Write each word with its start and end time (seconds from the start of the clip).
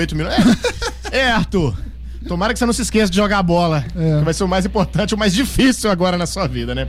8 0.00 0.16
milhões. 0.16 0.34
É, 1.10 1.18
é, 1.20 1.30
Arthur. 1.30 1.74
Tomara 2.26 2.52
que 2.52 2.58
você 2.58 2.66
não 2.66 2.72
se 2.72 2.82
esqueça 2.82 3.10
de 3.10 3.16
jogar 3.16 3.42
bola. 3.42 3.84
É. 3.96 4.18
Que 4.18 4.24
vai 4.24 4.34
ser 4.34 4.44
o 4.44 4.48
mais 4.48 4.66
importante, 4.66 5.14
o 5.14 5.18
mais 5.18 5.32
difícil 5.32 5.90
agora 5.90 6.18
na 6.18 6.26
sua 6.26 6.46
vida, 6.46 6.74
né? 6.74 6.86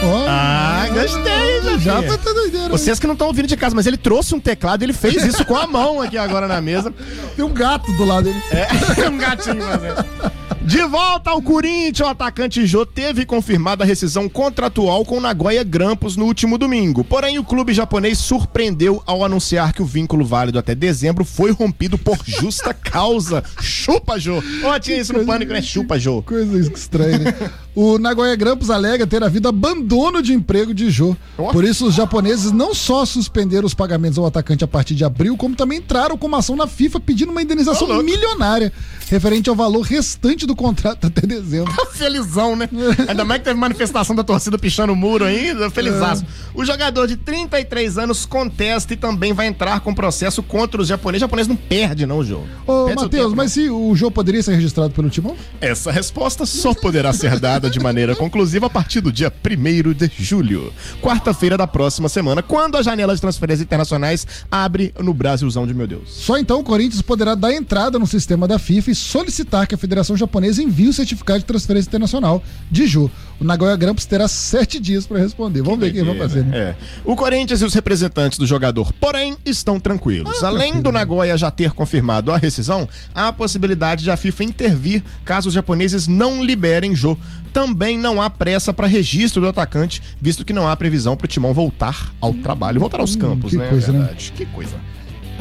Oh, 0.00 0.26
ah, 0.28 0.86
gostei, 0.92 1.78
já. 1.80 2.00
Já 2.00 2.18
tá 2.18 2.32
doideira. 2.32 2.68
Vocês 2.68 3.00
que 3.00 3.06
não 3.06 3.14
estão 3.14 3.26
ouvindo 3.26 3.48
de 3.48 3.56
casa, 3.56 3.74
mas 3.74 3.86
ele 3.86 3.96
trouxe 3.96 4.34
um 4.34 4.40
teclado, 4.40 4.82
ele 4.82 4.92
fez 4.92 5.24
isso 5.24 5.44
com 5.44 5.56
a 5.56 5.66
mão 5.66 6.00
aqui 6.00 6.16
agora 6.16 6.46
na 6.46 6.60
mesa. 6.60 6.94
Tem 7.34 7.44
um 7.44 7.52
gato 7.52 7.92
do 7.92 8.04
lado 8.04 8.24
dele. 8.24 8.40
É, 8.52 8.68
um 9.10 9.18
gatinho, 9.18 9.56
mas 9.56 10.32
de 10.68 10.84
volta 10.84 11.30
ao 11.30 11.40
Corinthians, 11.40 12.06
o 12.06 12.10
atacante 12.10 12.66
Jô 12.66 12.84
teve 12.84 13.24
confirmada 13.24 13.84
a 13.84 13.86
rescisão 13.86 14.28
contratual 14.28 15.02
com 15.02 15.18
Nagoya 15.18 15.64
Grampus 15.64 16.14
no 16.14 16.26
último 16.26 16.58
domingo. 16.58 17.02
Porém, 17.02 17.38
o 17.38 17.44
clube 17.44 17.72
japonês 17.72 18.18
surpreendeu 18.18 19.02
ao 19.06 19.24
anunciar 19.24 19.72
que 19.72 19.80
o 19.80 19.86
vínculo 19.86 20.26
válido 20.26 20.58
até 20.58 20.74
dezembro 20.74 21.24
foi 21.24 21.52
rompido 21.52 21.96
por 21.96 22.18
justa 22.22 22.74
causa. 22.74 23.42
Chupa, 23.62 24.20
Jô! 24.20 24.42
Ó, 24.62 24.74
oh, 24.74 24.78
tinha 24.78 25.00
isso 25.00 25.14
no 25.14 25.24
pânico, 25.24 25.54
né? 25.54 25.62
Chupa, 25.62 25.98
Jô. 25.98 26.22
Coisa 26.22 26.60
estranha, 26.60 27.16
né? 27.16 27.34
O 27.80 27.96
Nagoya 27.96 28.34
Grampus 28.34 28.70
alega 28.70 29.06
ter 29.06 29.22
havido 29.22 29.46
abandono 29.46 30.20
de 30.20 30.34
emprego 30.34 30.74
de 30.74 30.90
Jô. 30.90 31.16
Por 31.36 31.62
isso, 31.62 31.86
os 31.86 31.94
japoneses 31.94 32.50
não 32.50 32.74
só 32.74 33.04
suspenderam 33.04 33.64
os 33.64 33.72
pagamentos 33.72 34.18
ao 34.18 34.26
atacante 34.26 34.64
a 34.64 34.66
partir 34.66 34.96
de 34.96 35.04
abril, 35.04 35.36
como 35.36 35.54
também 35.54 35.78
entraram 35.78 36.18
com 36.18 36.26
uma 36.26 36.38
ação 36.38 36.56
na 36.56 36.66
FIFA 36.66 36.98
pedindo 36.98 37.30
uma 37.30 37.40
indenização 37.40 37.86
oh, 37.88 38.02
milionária 38.02 38.72
referente 39.08 39.48
ao 39.48 39.54
valor 39.54 39.82
restante 39.82 40.44
do 40.44 40.56
contrato 40.56 41.06
até 41.06 41.24
dezembro. 41.24 41.72
Felizão, 41.94 42.56
né? 42.56 42.68
Ainda 43.06 43.24
mais 43.24 43.38
que 43.38 43.44
teve 43.44 43.58
manifestação 43.58 44.14
da 44.14 44.24
torcida 44.24 44.58
pichando 44.58 44.92
o 44.92 44.96
muro 44.96 45.24
ainda. 45.24 45.70
Felizaço. 45.70 46.24
É. 46.24 46.58
O 46.58 46.64
jogador 46.64 47.06
de 47.06 47.16
33 47.16 47.96
anos 47.96 48.26
contesta 48.26 48.92
e 48.92 48.96
também 48.96 49.32
vai 49.32 49.46
entrar 49.46 49.78
com 49.80 49.94
processo 49.94 50.42
contra 50.42 50.82
os 50.82 50.88
japoneses. 50.88 51.22
O 51.22 51.26
japonês 51.26 51.46
não 51.46 51.54
perde, 51.54 52.06
não, 52.06 52.24
Jô. 52.24 52.40
Ô, 52.66 52.92
Matheus, 52.92 53.32
mas 53.34 53.52
se 53.52 53.70
o 53.70 53.94
Jô 53.94 54.10
poderia 54.10 54.42
ser 54.42 54.56
registrado 54.56 54.90
pelo 54.90 55.08
Timão? 55.08 55.36
Essa 55.60 55.92
resposta 55.92 56.44
só 56.44 56.74
poderá 56.74 57.12
ser 57.12 57.38
dada 57.38 57.67
de 57.68 57.80
maneira 57.80 58.14
conclusiva 58.16 58.66
a 58.66 58.70
partir 58.70 59.00
do 59.00 59.12
dia 59.12 59.32
1 59.32 59.92
de 59.92 60.10
julho, 60.24 60.72
quarta-feira 61.02 61.56
da 61.56 61.66
próxima 61.66 62.08
semana, 62.08 62.42
quando 62.42 62.76
a 62.76 62.82
janela 62.82 63.14
de 63.14 63.20
transferências 63.20 63.64
internacionais 63.64 64.26
abre 64.50 64.94
no 64.98 65.12
Brasilzão 65.12 65.66
de 65.66 65.74
meu 65.74 65.86
Deus. 65.86 66.10
Só 66.10 66.38
então 66.38 66.60
o 66.60 66.64
Corinthians 66.64 67.02
poderá 67.02 67.34
dar 67.34 67.52
entrada 67.52 67.98
no 67.98 68.06
sistema 68.06 68.48
da 68.48 68.58
FIFA 68.58 68.90
e 68.90 68.94
solicitar 68.94 69.66
que 69.66 69.74
a 69.74 69.78
Federação 69.78 70.16
Japonesa 70.16 70.62
envie 70.62 70.88
o 70.88 70.92
certificado 70.92 71.40
de 71.40 71.44
transferência 71.44 71.88
internacional 71.88 72.42
de 72.70 72.86
Ju. 72.86 73.10
O 73.40 73.44
Nagoya 73.44 73.76
Grampus 73.76 74.04
terá 74.04 74.26
sete 74.26 74.80
dias 74.80 75.06
para 75.06 75.18
responder. 75.18 75.62
Vamos 75.62 75.78
que 75.78 75.86
ver 75.86 75.92
quem 75.92 76.04
vai 76.04 76.16
fazer. 76.16 76.44
Né? 76.44 76.58
É. 76.58 76.76
O 77.04 77.14
Corinthians 77.14 77.60
e 77.60 77.64
os 77.64 77.72
representantes 77.72 78.38
do 78.38 78.46
jogador, 78.46 78.92
porém, 78.94 79.36
estão 79.46 79.78
tranquilos. 79.78 80.42
Ah, 80.42 80.48
Além 80.48 80.80
do 80.80 80.90
Nagoya 80.90 81.36
já 81.36 81.50
ter 81.50 81.70
confirmado 81.72 82.32
a 82.32 82.36
rescisão, 82.36 82.88
há 83.14 83.28
a 83.28 83.32
possibilidade 83.32 84.02
de 84.02 84.10
a 84.10 84.16
FIFA 84.16 84.44
intervir 84.44 85.02
caso 85.24 85.48
os 85.48 85.54
japoneses 85.54 86.08
não 86.08 86.42
liberem 86.44 86.94
Jô. 86.96 87.16
Também 87.58 87.98
não 87.98 88.22
há 88.22 88.30
pressa 88.30 88.72
para 88.72 88.86
registro 88.86 89.40
do 89.42 89.48
atacante, 89.48 90.00
visto 90.20 90.44
que 90.44 90.52
não 90.52 90.68
há 90.68 90.76
previsão 90.76 91.16
para 91.16 91.24
o 91.24 91.28
Timão 91.28 91.52
voltar 91.52 92.14
ao 92.20 92.32
trabalho, 92.32 92.78
voltar 92.78 93.00
aos 93.00 93.16
hum, 93.16 93.18
campos, 93.18 93.52
hum, 93.52 93.56
que 93.56 93.64
né? 93.64 93.68
Coisa, 93.68 93.92
né? 93.92 94.14
Que 94.16 94.46
coisa. 94.46 94.76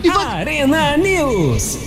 E 0.04 0.10
Arena 0.10 0.98
News. 0.98 1.78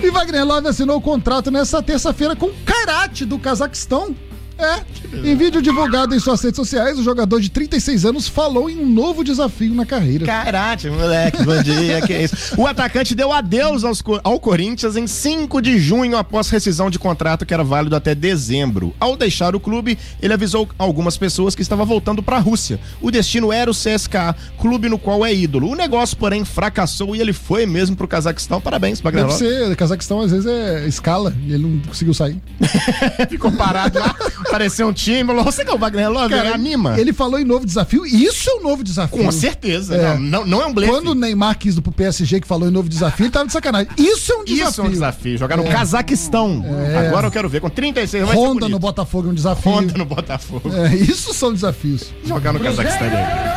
E 0.00 0.08
Wagner 0.08 0.44
Love 0.44 0.68
assinou 0.68 0.98
o 0.98 1.00
contrato 1.00 1.50
nessa 1.50 1.82
terça-feira 1.82 2.36
com 2.36 2.48
Karate 2.64 3.24
do 3.24 3.40
Cazaquistão. 3.40 4.14
É. 4.58 4.80
Em 5.12 5.36
vídeo 5.36 5.60
divulgado 5.60 6.14
em 6.14 6.18
suas 6.18 6.40
redes 6.40 6.56
sociais, 6.56 6.98
o 6.98 7.02
jogador 7.02 7.40
de 7.40 7.50
36 7.50 8.04
anos 8.06 8.28
falou 8.28 8.70
em 8.70 8.78
um 8.78 8.86
novo 8.86 9.22
desafio 9.22 9.74
na 9.74 9.84
carreira. 9.84 10.24
Karate, 10.24 10.88
moleque, 10.88 11.42
bom 11.42 11.62
dia, 11.62 12.00
que 12.02 12.12
é 12.12 12.24
isso. 12.24 12.54
O 12.56 12.66
atacante 12.66 13.14
deu 13.14 13.32
adeus 13.32 13.84
aos, 13.84 14.02
ao 14.24 14.40
Corinthians 14.40 14.96
em 14.96 15.06
5 15.06 15.60
de 15.60 15.78
junho 15.78 16.16
após 16.16 16.48
rescisão 16.48 16.88
de 16.90 16.98
contrato 16.98 17.44
que 17.44 17.52
era 17.52 17.62
válido 17.62 17.94
até 17.96 18.14
dezembro. 18.14 18.94
Ao 18.98 19.16
deixar 19.16 19.54
o 19.54 19.60
clube, 19.60 19.98
ele 20.20 20.32
avisou 20.32 20.68
algumas 20.78 21.16
pessoas 21.16 21.54
que 21.54 21.62
estava 21.62 21.84
voltando 21.84 22.22
para 22.22 22.36
a 22.36 22.40
Rússia. 22.40 22.80
O 23.00 23.10
destino 23.10 23.52
era 23.52 23.70
o 23.70 23.74
CSKA, 23.74 24.34
clube 24.58 24.88
no 24.88 24.98
qual 24.98 25.24
é 25.24 25.34
ídolo. 25.34 25.70
O 25.70 25.74
negócio, 25.74 26.16
porém, 26.16 26.44
fracassou 26.44 27.14
e 27.14 27.20
ele 27.20 27.32
foi 27.32 27.66
mesmo 27.66 27.94
pro 27.94 28.08
Cazaquistão. 28.08 28.60
Parabéns, 28.60 29.00
Deve 29.00 29.32
ser, 29.32 29.76
Cazaquistão 29.76 30.20
às 30.20 30.30
vezes 30.30 30.46
é 30.46 30.86
escala 30.86 31.34
e 31.44 31.52
ele 31.52 31.62
não 31.62 31.78
conseguiu 31.80 32.14
sair. 32.14 32.40
Ficou 33.28 33.52
parado 33.52 33.98
lá. 33.98 34.14
Pareceu 34.50 34.88
um 34.88 34.92
time. 34.92 35.32
Você 35.34 35.64
que 35.64 35.70
é 35.70 35.74
o 35.74 35.78
Wagner 35.78 36.10
Love, 36.10 36.34
Cara, 36.34 36.54
anima. 36.54 36.98
Ele 36.98 37.12
falou 37.12 37.38
em 37.38 37.44
novo 37.44 37.66
desafio, 37.66 38.06
e 38.06 38.24
isso 38.24 38.48
é 38.50 38.54
um 38.54 38.62
novo 38.62 38.82
desafio. 38.82 39.24
Com 39.24 39.30
certeza. 39.32 39.96
É. 39.96 40.18
Não, 40.18 40.46
não, 40.46 40.62
é 40.62 40.66
um 40.66 40.72
blefe. 40.72 40.92
Quando 40.92 41.08
o 41.08 41.14
Neymar 41.14 41.58
quis 41.58 41.74
do 41.74 41.82
pro 41.82 41.92
PSG 41.92 42.40
que 42.40 42.46
falou 42.46 42.68
em 42.68 42.72
novo 42.72 42.88
desafio, 42.88 43.24
ele 43.24 43.32
tava 43.32 43.46
de 43.46 43.52
sacanagem. 43.52 43.88
Isso 43.96 44.32
é 44.32 44.36
um 44.36 44.44
desafio. 44.44 44.70
Isso 44.70 44.80
é 44.80 44.84
um 44.84 44.90
desafio. 44.90 45.38
Jogar 45.38 45.56
no 45.56 45.66
é. 45.66 45.70
Cazaquistão. 45.70 46.64
É. 46.64 47.08
Agora 47.08 47.26
eu 47.26 47.30
quero 47.30 47.48
ver. 47.48 47.60
Com 47.60 47.70
36 47.70 48.28
Honda 48.30 48.68
no 48.68 48.78
Botafogo 48.78 49.28
é 49.28 49.30
um 49.30 49.34
desafio. 49.34 49.72
Honda 49.72 49.98
no 49.98 50.04
Botafogo. 50.04 50.70
É, 50.74 50.94
isso 50.94 51.32
são 51.32 51.52
desafios. 51.52 52.12
Jogar 52.24 52.52
no 52.52 52.60
Cazaquistão 52.60 53.06
é 53.06 53.55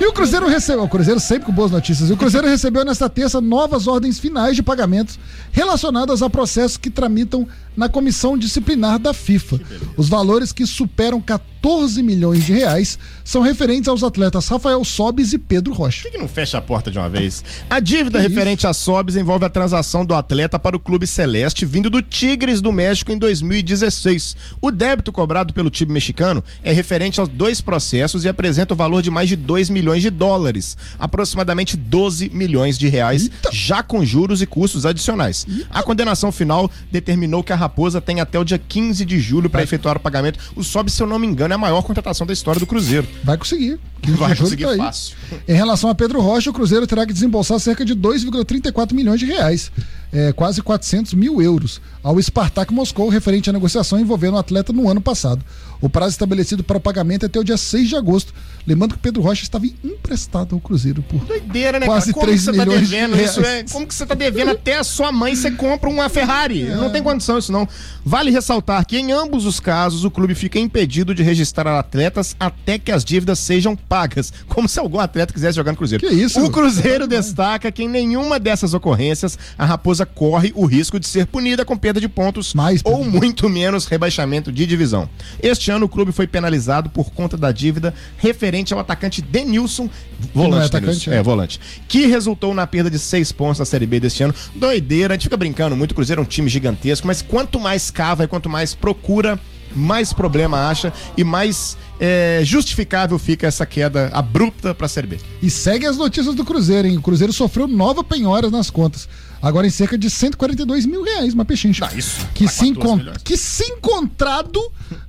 e 0.00 0.06
o 0.06 0.12
Cruzeiro 0.12 0.48
recebeu, 0.48 0.84
o 0.84 0.88
Cruzeiro 0.88 1.20
sempre 1.20 1.46
com 1.46 1.52
boas 1.52 1.70
notícias, 1.70 2.10
e 2.10 2.12
o 2.12 2.16
Cruzeiro 2.16 2.46
recebeu 2.46 2.84
nesta 2.84 3.08
terça 3.08 3.40
novas 3.40 3.86
ordens 3.86 4.18
finais 4.18 4.56
de 4.56 4.62
pagamentos 4.62 5.18
relacionadas 5.52 6.22
a 6.22 6.28
processos 6.28 6.76
que 6.76 6.90
tramitam 6.90 7.46
na 7.76 7.88
comissão 7.88 8.38
disciplinar 8.38 8.98
da 8.98 9.12
FIFA. 9.12 9.60
Os 9.96 10.08
valores 10.08 10.52
que 10.52 10.66
superam 10.66 11.20
14 11.20 12.02
milhões 12.02 12.44
de 12.44 12.52
reais 12.52 12.98
são 13.24 13.42
referentes 13.42 13.88
aos 13.88 14.04
atletas 14.04 14.46
Rafael 14.48 14.84
Sobis 14.84 15.32
e 15.32 15.38
Pedro 15.38 15.72
Rocha. 15.72 16.02
Por 16.02 16.10
que, 16.10 16.16
que 16.16 16.22
não 16.22 16.28
fecha 16.28 16.58
a 16.58 16.62
porta 16.62 16.90
de 16.90 16.98
uma 16.98 17.08
vez? 17.08 17.42
A 17.68 17.80
dívida 17.80 18.20
que 18.20 18.28
referente 18.28 18.60
isso? 18.60 18.68
a 18.68 18.74
Sobis 18.74 19.16
envolve 19.16 19.44
a 19.44 19.50
transação 19.50 20.04
do 20.04 20.14
atleta 20.14 20.58
para 20.58 20.76
o 20.76 20.80
Clube 20.80 21.06
Celeste 21.06 21.64
vindo 21.64 21.90
do 21.90 22.00
Tigres 22.00 22.60
do 22.60 22.72
México 22.72 23.10
em 23.10 23.18
2016. 23.18 24.36
O 24.60 24.70
débito 24.70 25.10
cobrado 25.10 25.52
pelo 25.52 25.70
time 25.70 25.92
mexicano 25.92 26.44
é 26.62 26.72
referente 26.72 27.18
aos 27.18 27.28
dois 27.28 27.60
processos 27.60 28.24
e 28.24 28.28
apresenta 28.28 28.74
o 28.74 28.76
valor 28.76 29.02
de 29.02 29.10
mais 29.10 29.28
de 29.28 29.36
2 29.36 29.70
milhões 29.70 29.83
de 29.92 30.10
dólares, 30.10 30.76
aproximadamente 30.98 31.76
12 31.76 32.30
milhões 32.30 32.78
de 32.78 32.88
reais, 32.88 33.22
Eita. 33.22 33.50
já 33.52 33.82
com 33.82 34.04
juros 34.04 34.42
e 34.42 34.46
custos 34.46 34.86
adicionais. 34.86 35.46
Eita. 35.48 35.66
A 35.70 35.82
condenação 35.82 36.32
final 36.32 36.70
determinou 36.90 37.42
que 37.42 37.52
a 37.52 37.56
Raposa 37.56 38.00
tem 38.00 38.20
até 38.20 38.38
o 38.38 38.44
dia 38.44 38.58
15 38.58 39.04
de 39.04 39.18
julho 39.20 39.50
para 39.50 39.62
efetuar 39.62 39.96
o 39.96 40.00
pagamento. 40.00 40.38
O 40.56 40.64
Sobe, 40.64 40.90
se 40.90 41.02
eu 41.02 41.06
não 41.06 41.18
me 41.18 41.26
engano, 41.26 41.52
é 41.52 41.56
a 41.56 41.58
maior 41.58 41.82
contratação 41.82 42.26
da 42.26 42.32
história 42.32 42.58
do 42.58 42.66
Cruzeiro. 42.66 43.06
Vai 43.22 43.36
conseguir. 43.36 43.78
Vai 44.18 44.36
conseguir 44.36 44.64
tá 44.64 44.76
fácil. 44.76 45.16
Em 45.48 45.54
relação 45.54 45.88
a 45.88 45.94
Pedro 45.94 46.20
Rocha, 46.20 46.50
o 46.50 46.52
Cruzeiro 46.52 46.86
terá 46.86 47.06
que 47.06 47.12
desembolsar 47.12 47.58
cerca 47.58 47.84
de 47.84 47.94
2,34 47.94 48.92
milhões 48.92 49.18
de 49.18 49.26
reais, 49.26 49.72
é, 50.14 50.32
quase 50.32 50.62
400 50.62 51.12
mil 51.14 51.42
euros, 51.42 51.80
ao 52.00 52.22
Spartak 52.22 52.72
Moscou, 52.72 53.08
referente 53.08 53.50
à 53.50 53.52
negociação 53.52 53.98
envolvendo 53.98 54.34
o 54.34 54.38
atleta 54.38 54.72
no 54.72 54.88
ano 54.88 55.00
passado. 55.00 55.44
O 55.80 55.90
prazo 55.90 56.12
estabelecido 56.12 56.62
para 56.62 56.78
o 56.78 56.80
pagamento 56.80 57.24
é 57.24 57.26
até 57.26 57.38
o 57.38 57.44
dia 57.44 57.56
6 57.56 57.88
de 57.88 57.96
agosto. 57.96 58.32
Lembrando 58.64 58.94
que 58.94 59.00
Pedro 59.00 59.20
Rocha 59.20 59.42
estava 59.42 59.66
emprestado 59.66 60.54
ao 60.54 60.60
Cruzeiro 60.60 61.02
por 61.02 61.22
Doideira, 61.24 61.80
né, 61.80 61.86
quase 61.86 62.14
cara? 62.14 62.26
3 62.26 62.44
tá 62.44 62.52
milhões 62.52 62.68
tá 62.68 62.96
devendo 62.96 63.20
isso? 63.20 63.40
É, 63.44 63.64
como 63.64 63.86
que 63.86 63.94
você 63.94 64.04
está 64.04 64.14
devendo 64.14 64.52
até 64.52 64.78
a 64.78 64.84
sua 64.84 65.10
mãe 65.10 65.34
você 65.34 65.50
compra 65.50 65.90
uma 65.90 66.08
Ferrari? 66.08 66.64
É. 66.74 66.76
Não 66.76 66.90
tem 66.90 67.02
condição 67.02 67.36
isso 67.36 67.52
não. 67.52 67.68
Vale 68.04 68.30
ressaltar 68.30 68.84
que 68.84 68.98
em 68.98 69.12
ambos 69.12 69.46
os 69.46 69.58
casos 69.58 70.04
o 70.04 70.10
clube 70.10 70.34
fica 70.34 70.58
impedido 70.58 71.14
de 71.14 71.22
registrar 71.22 71.78
atletas 71.78 72.36
até 72.38 72.78
que 72.78 72.92
as 72.92 73.02
dívidas 73.02 73.38
sejam 73.38 73.74
pagas, 73.74 74.30
como 74.46 74.68
se 74.68 74.78
algum 74.78 74.98
atleta 74.98 75.32
quisesse 75.32 75.56
jogar 75.56 75.72
no 75.72 75.78
Cruzeiro. 75.78 76.06
Que 76.06 76.14
isso? 76.14 76.44
O 76.44 76.50
Cruzeiro 76.50 77.06
destaca 77.06 77.72
que 77.72 77.82
em 77.82 77.88
nenhuma 77.88 78.38
dessas 78.38 78.74
ocorrências 78.74 79.38
a 79.56 79.64
Raposa 79.64 80.04
corre 80.04 80.52
o 80.54 80.66
risco 80.66 81.00
de 81.00 81.06
ser 81.06 81.26
punida 81.26 81.64
com 81.64 81.78
perda 81.78 81.98
de 81.98 82.08
pontos 82.08 82.52
Mais 82.52 82.82
ou 82.84 83.02
muito 83.04 83.48
menos 83.48 83.86
rebaixamento 83.86 84.52
de 84.52 84.66
divisão. 84.66 85.08
Este 85.42 85.70
ano 85.70 85.86
o 85.86 85.88
clube 85.88 86.12
foi 86.12 86.26
penalizado 86.26 86.90
por 86.90 87.10
conta 87.10 87.38
da 87.38 87.52
dívida 87.52 87.94
referente 88.18 88.74
ao 88.74 88.80
atacante 88.80 89.22
Denilson, 89.22 89.88
volante, 90.34 90.62
é, 90.62 90.66
atacante, 90.66 91.10
é. 91.10 91.14
é, 91.16 91.22
volante, 91.22 91.60
que 91.88 92.06
resultou 92.06 92.52
na 92.52 92.66
perda 92.66 92.90
de 92.90 92.98
seis 92.98 93.32
pontos 93.32 93.58
na 93.58 93.64
Série 93.64 93.86
B 93.86 93.98
deste 93.98 94.22
ano. 94.22 94.34
Doideira, 94.54 95.14
a 95.14 95.16
gente 95.16 95.24
fica 95.24 95.36
brincando 95.36 95.74
muito, 95.74 95.92
o 95.92 95.94
Cruzeiro 95.94 96.20
é 96.20 96.24
um 96.24 96.26
time 96.26 96.50
gigantesco, 96.50 97.06
mas 97.06 97.22
quanto 97.22 97.58
mais 97.58 97.93
cava 97.94 98.24
e 98.24 98.28
quanto 98.28 98.50
mais 98.50 98.74
procura 98.74 99.40
mais 99.74 100.12
problema 100.12 100.68
acha 100.68 100.92
e 101.16 101.24
mais 101.24 101.76
é, 101.98 102.40
justificável 102.44 103.18
fica 103.18 103.46
essa 103.46 103.66
queda 103.66 104.08
abrupta 104.12 104.74
para 104.74 104.86
a 104.86 104.88
Série 104.88 105.06
B. 105.06 105.18
E 105.42 105.50
segue 105.50 105.86
as 105.86 105.96
notícias 105.96 106.34
do 106.34 106.44
Cruzeiro, 106.44 106.86
hein? 106.86 106.98
O 106.98 107.02
Cruzeiro 107.02 107.32
sofreu 107.32 107.66
nova 107.66 108.04
penhora 108.04 108.50
nas 108.50 108.70
contas 108.70 109.08
agora 109.44 109.66
em 109.66 109.70
cerca 109.70 109.96
de 109.98 110.08
142 110.10 110.86
mil 110.86 111.02
reais, 111.02 111.34
uma 111.34 111.44
pechincha. 111.44 111.88
Ah, 111.90 111.94
isso. 111.94 112.26
Que, 112.34 112.48
se, 112.48 112.66
encont... 112.68 113.02
que 113.22 113.36
se 113.36 113.64
encontrado 113.64 114.60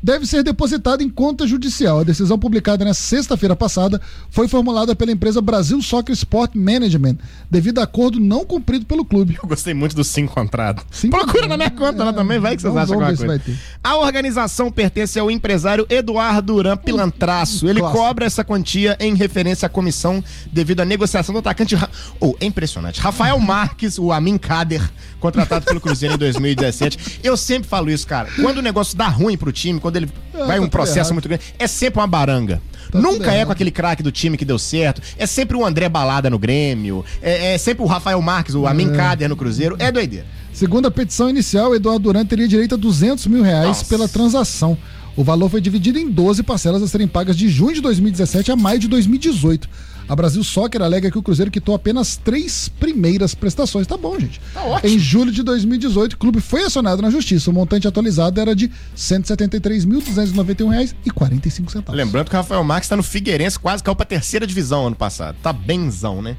deve 0.02 0.26
ser 0.26 0.44
depositado 0.44 1.02
em 1.02 1.10
conta 1.10 1.48
judicial. 1.48 2.00
A 2.00 2.04
decisão 2.04 2.38
publicada 2.38 2.84
na 2.86 2.94
sexta-feira 2.94 3.56
passada 3.56 4.00
foi 4.30 4.48
formulada 4.48 4.96
pela 4.96 5.12
empresa 5.12 5.42
Brasil 5.42 5.82
Soccer 5.82 6.14
Sport 6.14 6.52
Management, 6.56 7.18
devido 7.50 7.80
a 7.80 7.84
acordo 7.84 8.20
não 8.20 8.46
cumprido 8.46 8.86
pelo 8.86 9.06
clube. 9.06 9.38
Eu 9.42 9.48
gostei 9.48 9.74
muito 9.74 9.96
do 9.96 10.04
se 10.04 10.22
encontrado. 10.22 10.82
Procura 11.10 11.48
na 11.48 11.58
minha 11.58 11.72
conta 11.72 12.02
é, 12.02 12.06
lá 12.06 12.14
também, 12.14 12.40
vai 12.40 12.56
que 12.56 12.62
vocês 12.62 12.76
acham 12.76 12.96
alguma 13.02 13.16
coisa. 13.16 13.42
A 13.84 13.98
organização 13.98 14.72
pertence 14.72 15.18
ao 15.20 15.30
empresário 15.32 15.86
Eduardo 15.90 16.58
Renan 16.58 16.78
Pilantraço. 16.78 17.68
Ele 17.68 17.80
Clássico. 17.80 18.02
cobra 18.04 18.26
essa 18.26 18.44
quantia 18.44 18.98
em 19.00 19.16
referência 19.16 19.66
à 19.66 19.70
comissão 19.70 20.24
devido 20.52 20.82
à 20.82 20.86
negociação 20.86 21.34
do 21.34 21.40
atacante. 21.40 21.76
Ra- 21.76 21.90
Oh, 22.20 22.34
é 22.40 22.46
impressionante. 22.46 23.00
Rafael 23.00 23.38
Marques, 23.40 23.98
o 23.98 24.12
Amin 24.26 24.38
Kader, 24.40 24.82
contratado 25.20 25.66
pelo 25.66 25.80
Cruzeiro 25.80 26.16
em 26.16 26.18
2017. 26.18 27.20
Eu 27.24 27.38
sempre 27.38 27.70
falo 27.70 27.92
isso, 27.92 28.08
cara. 28.08 28.28
Quando 28.42 28.58
o 28.58 28.62
negócio 28.62 28.98
dá 28.98 29.08
ruim 29.08 29.38
pro 29.38 29.52
time, 29.52 29.80
quando 29.80 29.98
ele 29.98 30.10
É, 30.34 30.46
vai 30.46 30.58
tá 30.58 30.64
um 30.66 30.68
processo 30.68 30.98
errado. 31.00 31.14
muito 31.14 31.28
grande, 31.30 31.44
é 31.60 31.68
sempre 31.68 32.00
uma 32.00 32.08
baranga. 32.08 32.60
Tá 32.92 33.00
Nunca 33.00 33.30
é 33.32 33.36
errado. 33.36 33.46
com 33.48 33.52
aquele 33.52 33.70
craque 33.72 34.02
do 34.02 34.12
time 34.12 34.36
que 34.36 34.44
deu 34.46 34.58
certo. 34.58 35.00
É 35.18 35.28
sempre 35.28 35.56
o 35.56 35.64
André 35.64 35.88
Balada 35.90 36.28
no 36.30 36.40
Grêmio. 36.40 37.06
É, 37.22 37.54
é 37.54 37.58
sempre 37.60 37.84
o 37.84 37.86
Rafael 37.86 38.20
Marques, 38.22 38.56
o 38.56 38.66
Amin 38.66 38.92
Kader 38.94 39.30
no 39.30 39.36
Cruzeiro. 39.36 39.76
É 39.78 39.92
doideira. 39.92 40.26
Segundo 40.52 40.88
a 40.88 40.92
petição 40.92 41.30
inicial, 41.30 41.76
Eduardo 41.76 42.00
Duran 42.04 42.26
teria 42.26 42.48
direito 42.48 42.74
a 42.74 42.78
200 42.78 43.28
mil 43.28 43.44
reais 43.44 43.68
Nossa. 43.68 43.86
pela 43.86 44.08
transação. 44.08 44.76
O 45.16 45.24
valor 45.24 45.50
foi 45.50 45.62
dividido 45.62 46.00
em 46.00 46.10
12 46.10 46.42
parcelas 46.44 46.82
a 46.82 46.88
serem 46.88 47.08
pagas 47.08 47.38
de 47.38 47.48
junho 47.48 47.76
de 47.76 47.82
2017 47.82 48.52
a 48.52 48.56
maio 48.56 48.80
de 48.80 48.88
2018. 48.88 49.70
A 50.08 50.16
Brasil 50.16 50.44
Soccer 50.44 50.82
alega 50.82 51.10
que 51.10 51.18
o 51.18 51.24
Cruzeiro 51.24 51.50
quitou 51.50 51.74
apenas 51.74 52.16
três 52.16 52.70
primeiras 52.70 53.34
prestações. 53.34 53.88
Tá 53.88 53.98
bom, 53.98 54.20
gente. 54.20 54.40
Tá 54.54 54.64
ótimo. 54.64 54.94
Em 54.94 55.00
julho 55.00 55.32
de 55.32 55.42
2018, 55.42 56.14
o 56.14 56.18
clube 56.18 56.40
foi 56.40 56.64
acionado 56.64 57.02
na 57.02 57.10
justiça. 57.10 57.50
O 57.50 57.54
montante 57.54 57.88
atualizado 57.88 58.40
era 58.40 58.56
de 58.56 58.68
R$ 58.68 58.74
173.291,45. 58.96 61.94
Lembrando 61.94 62.30
que 62.30 62.36
o 62.36 62.38
Rafael 62.38 62.64
Marques 62.64 62.90
tá 62.90 62.96
no 62.96 63.04
Figueirense, 63.04 63.60
quase 63.60 63.84
caiu 63.84 63.96
pra 63.96 64.06
terceira 64.06 64.46
divisão 64.46 64.86
ano 64.88 64.96
passado. 64.96 65.36
Tá 65.42 65.52
benzão, 65.52 66.22
né? 66.22 66.38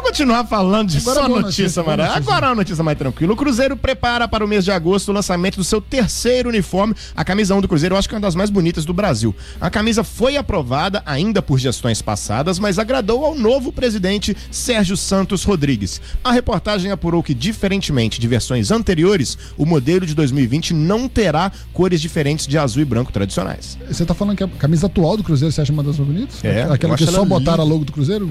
Vamos 0.00 0.12
continuar 0.12 0.46
falando 0.46 0.88
de 0.88 0.96
Agora 0.96 1.20
só 1.20 1.28
notícia, 1.28 1.82
notícia. 1.82 2.16
Agora 2.16 2.46
é 2.46 2.48
uma 2.48 2.54
notícia 2.54 2.82
mais 2.82 2.96
tranquila. 2.96 3.34
O 3.34 3.36
Cruzeiro 3.36 3.76
prepara 3.76 4.26
para 4.26 4.42
o 4.42 4.48
mês 4.48 4.64
de 4.64 4.70
agosto 4.70 5.10
o 5.10 5.12
lançamento 5.12 5.56
do 5.56 5.64
seu 5.64 5.78
terceiro 5.78 6.48
uniforme. 6.48 6.94
A 7.14 7.22
camisa 7.22 7.54
1 7.54 7.60
do 7.60 7.68
Cruzeiro 7.68 7.94
eu 7.94 7.98
acho 7.98 8.08
que 8.08 8.14
é 8.14 8.16
uma 8.16 8.22
das 8.22 8.34
mais 8.34 8.48
bonitas 8.48 8.86
do 8.86 8.94
Brasil. 8.94 9.36
A 9.60 9.68
camisa 9.68 10.02
foi 10.02 10.38
aprovada 10.38 11.02
ainda 11.04 11.42
por 11.42 11.58
gestões 11.58 12.00
passadas, 12.00 12.58
mas 12.58 12.78
agradou 12.78 13.26
ao 13.26 13.34
novo 13.34 13.70
presidente 13.70 14.34
Sérgio 14.50 14.96
Santos 14.96 15.44
Rodrigues. 15.44 16.00
A 16.24 16.32
reportagem 16.32 16.90
apurou 16.90 17.22
que, 17.22 17.34
diferentemente 17.34 18.18
de 18.18 18.26
versões 18.26 18.70
anteriores, 18.70 19.36
o 19.58 19.66
modelo 19.66 20.06
de 20.06 20.14
2020 20.14 20.72
não 20.72 21.08
terá 21.08 21.52
cores 21.74 22.00
diferentes 22.00 22.46
de 22.46 22.56
azul 22.56 22.80
e 22.80 22.86
branco 22.86 23.12
tradicionais. 23.12 23.76
Você 23.86 24.06
tá 24.06 24.14
falando 24.14 24.38
que 24.38 24.44
a 24.44 24.48
camisa 24.48 24.86
atual 24.86 25.18
do 25.18 25.22
Cruzeiro 25.22 25.52
você 25.52 25.60
acha 25.60 25.72
uma 25.72 25.82
das 25.82 25.98
mais 25.98 26.08
bonitas? 26.08 26.42
É, 26.42 26.62
Aquela 26.62 26.96
que 26.96 27.06
só 27.06 27.22
botaram 27.22 27.62
a 27.62 27.66
logo 27.66 27.84
do 27.84 27.92
Cruzeiro? 27.92 28.30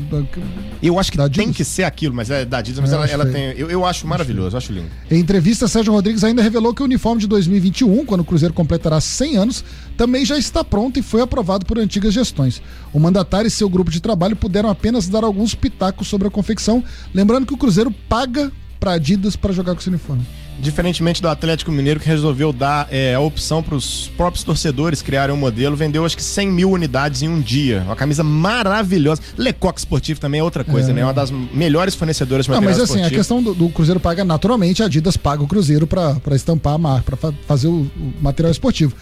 Eu 0.81 0.97
acho 0.97 1.11
que 1.11 1.17
tem 1.17 1.25
Adidas? 1.25 1.58
Que 1.59 1.65
ser 1.65 1.83
aquilo, 1.83 2.15
mas 2.15 2.29
é 2.29 2.45
da 2.45 2.59
Adidas, 2.59 2.79
mas 2.79 2.91
É, 2.91 2.95
ela, 2.95 3.05
ela 3.07 3.25
tem. 3.25 3.43
Eu, 3.57 3.69
eu 3.69 3.85
acho 3.85 4.07
maravilhoso, 4.07 4.55
acho 4.55 4.71
lindo. 4.71 4.87
Em 5.11 5.19
entrevista, 5.19 5.67
Sérgio 5.67 5.91
Rodrigues 5.91 6.23
ainda 6.23 6.41
revelou 6.41 6.73
que 6.73 6.81
o 6.81 6.85
uniforme 6.85 7.19
de 7.19 7.27
2021, 7.27 8.05
quando 8.05 8.21
o 8.21 8.23
Cruzeiro 8.23 8.53
completará 8.53 9.01
100 9.01 9.35
anos, 9.35 9.65
também 9.97 10.25
já 10.25 10.37
está 10.37 10.63
pronto 10.63 10.97
e 10.97 11.01
foi 11.01 11.21
aprovado 11.21 11.65
por 11.65 11.77
antigas 11.77 12.13
gestões. 12.13 12.61
O 12.93 12.99
mandatário 12.99 13.47
e 13.47 13.51
seu 13.51 13.69
grupo 13.69 13.91
de 13.91 13.99
trabalho 13.99 14.37
puderam 14.37 14.69
apenas 14.69 15.09
dar 15.09 15.25
alguns 15.25 15.53
pitacos 15.53 16.07
sobre 16.07 16.29
a 16.29 16.31
confecção, 16.31 16.81
lembrando 17.13 17.45
que 17.45 17.53
o 17.53 17.57
Cruzeiro 17.57 17.91
paga 18.07 18.49
para 18.79 18.93
Adidas 18.93 19.35
para 19.35 19.51
jogar 19.51 19.73
com 19.73 19.81
esse 19.81 19.89
uniforme. 19.89 20.25
Diferentemente 20.61 21.21
do 21.21 21.29
Atlético 21.29 21.71
Mineiro, 21.71 21.99
que 21.99 22.07
resolveu 22.07 22.51
dar 22.51 22.87
é, 22.91 23.15
a 23.15 23.19
opção 23.19 23.63
para 23.63 23.75
os 23.75 24.11
próprios 24.17 24.43
torcedores 24.43 25.01
criarem 25.01 25.33
um 25.33 25.37
modelo, 25.37 25.75
vendeu 25.75 26.05
acho 26.05 26.17
que 26.17 26.23
100 26.23 26.51
mil 26.51 26.71
unidades 26.71 27.21
em 27.21 27.29
um 27.29 27.39
dia. 27.39 27.81
Uma 27.85 27.95
camisa 27.95 28.23
maravilhosa. 28.23 29.21
Lecoq 29.37 29.79
Esportivo 29.79 30.19
também 30.19 30.41
é 30.41 30.43
outra 30.43 30.63
coisa, 30.65 30.91
É. 30.91 30.93
né? 30.93 31.03
Uma 31.03 31.13
das 31.13 31.31
melhores 31.31 31.95
fornecedoras 31.95 32.45
de 32.45 32.51
Não, 32.51 32.61
mas 32.61 32.79
assim, 32.79 33.03
a 33.03 33.09
questão 33.09 33.41
do, 33.41 33.53
do 33.53 33.69
Cruzeiro 33.69 33.99
paga 34.01 34.25
naturalmente, 34.25 34.83
a 34.83 34.87
Adidas 34.87 35.15
paga 35.15 35.41
o 35.41 35.47
Cruzeiro 35.47 35.87
para 35.87 36.35
estampar 36.35 36.73
a 36.73 36.77
marca, 36.77 37.15
para 37.15 37.31
fazer 37.47 37.67
o, 37.67 37.81
o 37.97 38.13
material 38.21 38.51
esportivo. 38.51 38.93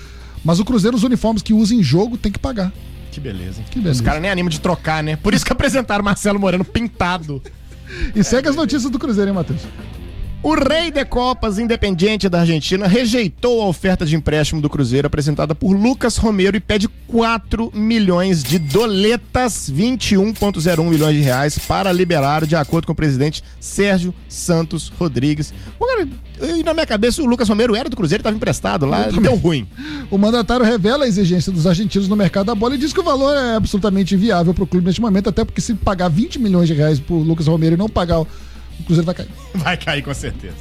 Mas 0.45 0.59
o 0.59 0.65
Cruzeiro, 0.65 0.95
os 0.95 1.04
uniformes 1.04 1.42
que 1.42 1.54
usa 1.54 1.74
em 1.74 1.81
jogo, 1.81 2.18
tem 2.18 2.31
que 2.31 2.39
pagar. 2.39 2.71
Que 3.12 3.19
beleza. 3.19 3.63
Que 3.71 3.80
beleza. 3.80 4.00
Os 4.00 4.06
caras 4.06 4.21
nem 4.21 4.30
animam 4.30 4.50
de 4.50 4.59
trocar, 4.59 5.01
né? 5.04 5.15
Por 5.15 5.33
isso 5.33 5.44
que 5.44 5.51
apresentaram 5.54 6.04
Marcelo 6.04 6.39
Moreno 6.39 6.63
pintado. 6.63 7.42
E 8.15 8.24
segue 8.24 8.48
as 8.48 8.56
notícias 8.56 8.92
do 8.92 9.00
Cruzeiro, 9.00 9.31
hein, 9.31 9.36
Matheus? 9.36 9.62
O 10.44 10.54
rei 10.54 10.92
de 10.92 11.04
Copas 11.04 11.57
Independiente 11.57 12.30
da 12.30 12.42
Argentina 12.42 12.88
rejeitou 12.88 13.62
a 13.62 13.66
oferta 13.66 14.06
de 14.06 14.16
empréstimo 14.16 14.62
do 14.62 14.69
Cruzeiro 14.69 15.07
apresentada 15.07 15.56
por 15.56 15.74
Lucas 15.74 16.16
Romero 16.16 16.56
e 16.56 16.60
pede 16.60 16.88
4 17.07 17.72
milhões 17.74 18.44
de 18.44 18.60
doletas, 18.60 19.69
21,01 19.69 20.84
milhões 20.84 21.16
de 21.16 21.22
reais, 21.22 21.57
para 21.57 21.92
liberar, 21.92 22.45
de 22.45 22.56
acordo 22.56 22.86
com 22.86 22.94
o 22.94 22.95
presidente 22.95 23.44
Sérgio 23.60 24.13
Santos 24.30 24.89
Rodrigues. 24.98 25.54
Cara, 25.80 26.07
e 26.56 26.63
na 26.63 26.74
minha 26.74 26.86
cabeça 26.86 27.22
o 27.24 27.25
Lucas 27.25 27.50
Romero 27.50 27.75
era 27.75 27.90
do 27.90 27.95
Cruzeiro, 27.95 28.22
estava 28.22 28.36
emprestado 28.36 28.86
lá, 28.86 29.07
deu 29.10 29.36
ruim. 29.36 29.68
O 30.10 30.18
mandatário 30.18 30.66
revela 30.66 31.04
a 31.04 31.07
exigência 31.07 31.51
dos 31.51 31.68
argentinos 31.68 32.07
no 32.07 32.16
mercado 32.16 32.45
da 32.45 32.56
bola 32.56 32.75
e 32.75 32.78
diz 32.78 32.94
que 32.94 33.00
o 33.01 33.04
valor 33.04 33.36
é 33.36 33.56
absolutamente 33.56 34.16
inviável 34.16 34.54
para 34.54 34.63
o 34.63 34.68
clube 34.68 34.86
neste 34.86 35.01
momento, 35.01 35.28
até 35.28 35.44
porque 35.44 35.60
se 35.60 35.74
pagar 35.74 36.07
20 36.07 36.40
milhões 36.40 36.68
de 36.69 36.74
reais 36.74 36.98
por 36.98 37.18
Lucas 37.18 37.48
Romero 37.48 37.75
e 37.75 37.78
não 37.78 37.90
pagar, 37.90 38.24
o 38.79 38.83
Cruzeiro 38.83 39.06
vai 39.06 39.15
cair. 39.15 39.29
Vai 39.56 39.77
cair 39.77 40.01
com 40.01 40.13
certeza. 40.13 40.56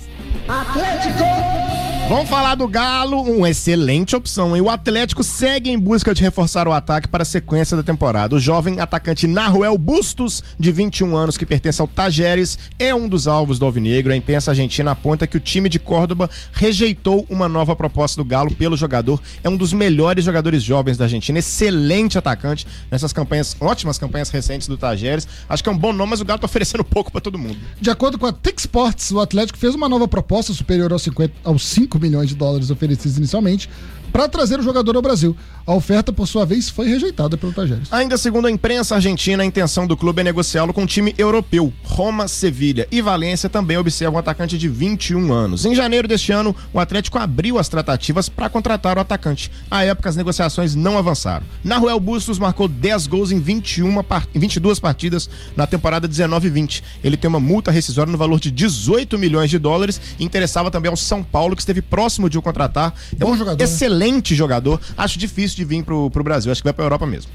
Vamos 2.08 2.28
falar 2.28 2.54
do 2.54 2.68
Galo, 2.68 3.20
uma 3.20 3.50
excelente 3.50 4.14
opção. 4.14 4.56
E 4.56 4.60
o 4.60 4.70
Atlético 4.70 5.24
segue 5.24 5.70
em 5.70 5.78
busca 5.78 6.14
de 6.14 6.22
reforçar 6.22 6.68
o 6.68 6.72
ataque 6.72 7.08
para 7.08 7.22
a 7.22 7.26
sequência 7.26 7.76
da 7.76 7.82
temporada. 7.82 8.36
O 8.36 8.38
jovem 8.38 8.78
atacante 8.78 9.26
Naruel 9.26 9.76
Bustos, 9.76 10.40
de 10.56 10.70
21 10.70 11.16
anos, 11.16 11.36
que 11.36 11.44
pertence 11.44 11.80
ao 11.80 11.88
Tajeres, 11.88 12.60
é 12.78 12.94
um 12.94 13.08
dos 13.08 13.26
alvos 13.26 13.58
do 13.58 13.64
Alvinegro. 13.64 14.12
A 14.12 14.16
imprensa 14.16 14.52
argentina 14.52 14.92
aponta 14.92 15.26
que 15.26 15.36
o 15.36 15.40
time 15.40 15.68
de 15.68 15.80
Córdoba 15.80 16.30
rejeitou 16.52 17.26
uma 17.28 17.48
nova 17.48 17.74
proposta 17.74 18.22
do 18.22 18.24
Galo 18.24 18.54
pelo 18.54 18.76
jogador. 18.76 19.20
É 19.42 19.48
um 19.48 19.56
dos 19.56 19.72
melhores 19.72 20.24
jogadores 20.24 20.62
jovens 20.62 20.96
da 20.96 21.06
Argentina, 21.06 21.40
excelente 21.40 22.16
atacante 22.16 22.68
nessas 22.88 23.12
campanhas, 23.12 23.56
ótimas 23.58 23.98
campanhas 23.98 24.30
recentes 24.30 24.68
do 24.68 24.78
Tajeres. 24.78 25.26
Acho 25.48 25.60
que 25.60 25.68
é 25.68 25.72
um 25.72 25.78
bom 25.78 25.92
nome, 25.92 26.10
mas 26.10 26.20
o 26.20 26.24
Galo 26.24 26.38
tá 26.38 26.46
oferecendo 26.46 26.84
pouco 26.86 27.10
para 27.10 27.20
todo 27.20 27.36
mundo. 27.36 27.58
De 27.80 27.90
acordo 27.90 28.16
com 28.16 28.26
a 28.26 28.32
Tech 28.32 28.60
Sports, 28.60 29.10
o 29.10 29.18
Atlético 29.18 29.58
fez 29.58 29.74
uma 29.74 29.88
nova 29.88 30.06
proposta 30.06 30.52
superior 30.52 30.92
aos, 30.92 31.02
50, 31.02 31.34
aos 31.42 31.66
5 31.66 31.95
milhões 32.00 32.28
de 32.28 32.34
dólares 32.34 32.70
oferecidos 32.70 33.16
inicialmente 33.18 33.68
para 34.12 34.28
trazer 34.28 34.58
o 34.58 34.62
jogador 34.62 34.96
ao 34.96 35.02
Brasil. 35.02 35.36
A 35.66 35.74
oferta, 35.74 36.12
por 36.12 36.28
sua 36.28 36.46
vez, 36.46 36.68
foi 36.70 36.86
rejeitada 36.88 37.36
pelo 37.36 37.52
Tajeres. 37.52 37.92
Ainda 37.92 38.16
segundo 38.16 38.46
a 38.46 38.50
imprensa 38.50 38.94
argentina, 38.94 39.42
a 39.42 39.46
intenção 39.46 39.84
do 39.84 39.96
clube 39.96 40.20
é 40.20 40.24
negociá-lo 40.24 40.72
com 40.72 40.82
um 40.82 40.86
time 40.86 41.12
europeu. 41.18 41.72
Roma, 41.82 42.28
Sevilha 42.28 42.86
e 42.88 43.02
Valência 43.02 43.48
também 43.48 43.76
observam 43.76 44.14
um 44.14 44.18
atacante 44.18 44.56
de 44.56 44.68
21 44.68 45.32
anos. 45.32 45.64
Em 45.64 45.74
janeiro 45.74 46.06
deste 46.06 46.30
ano, 46.30 46.54
o 46.72 46.78
Atlético 46.78 47.18
abriu 47.18 47.58
as 47.58 47.68
tratativas 47.68 48.28
para 48.28 48.48
contratar 48.48 48.96
o 48.96 49.00
atacante. 49.00 49.50
À 49.68 49.82
época, 49.82 50.08
as 50.08 50.14
negociações 50.14 50.76
não 50.76 50.96
avançaram. 50.96 51.44
Naruel 51.64 51.98
Bustos 51.98 52.38
marcou 52.38 52.68
10 52.68 53.08
gols 53.08 53.32
em 53.32 53.40
21 53.40 54.04
par- 54.04 54.28
em 54.32 54.38
22 54.38 54.78
partidas 54.78 55.28
na 55.56 55.66
temporada 55.66 56.06
19-20. 56.08 56.80
Ele 57.02 57.16
tem 57.16 57.28
uma 57.28 57.40
multa 57.40 57.72
rescisória 57.72 58.12
no 58.12 58.18
valor 58.18 58.38
de 58.38 58.52
18 58.52 59.18
milhões 59.18 59.50
de 59.50 59.58
dólares 59.58 60.00
e 60.16 60.24
interessava 60.24 60.70
também 60.70 60.90
ao 60.90 60.96
São 60.96 61.24
Paulo, 61.24 61.56
que 61.56 61.62
esteve 61.62 61.82
próximo 61.82 62.30
de 62.30 62.38
o 62.38 62.42
contratar. 62.42 62.94
É 63.12 63.24
Bom 63.24 63.32
um 63.32 63.36
jogador, 63.36 63.58
né? 63.58 63.64
excelente 63.64 64.32
jogador. 64.36 64.80
Acho 64.96 65.18
difícil 65.18 65.55
de 65.56 65.64
vir 65.64 65.82
pro, 65.82 66.10
pro 66.10 66.22
Brasil. 66.22 66.52
Acho 66.52 66.60
que 66.62 66.66
vai 66.66 66.72
pra 66.74 66.84
Europa 66.84 67.06
mesmo. 67.06 67.30